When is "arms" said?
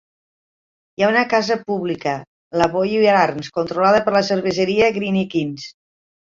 3.19-3.53